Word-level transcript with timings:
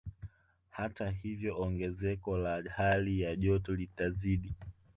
Hata 0.69 1.09
hivyo 1.11 1.59
ongezeko 1.61 2.37
la 2.47 2.55
hali 2.79 3.15
joto 3.45 3.75
litazidi 3.83 4.55